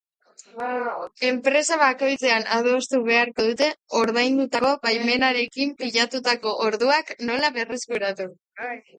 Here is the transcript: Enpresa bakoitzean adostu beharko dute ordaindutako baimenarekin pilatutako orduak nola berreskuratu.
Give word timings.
Enpresa 1.31 1.75
bakoitzean 1.81 2.47
adostu 2.55 3.01
beharko 3.09 3.45
dute 3.47 3.67
ordaindutako 3.99 4.71
baimenarekin 4.85 5.75
pilatutako 5.83 6.55
orduak 6.69 7.13
nola 7.31 7.53
berreskuratu. 7.59 8.27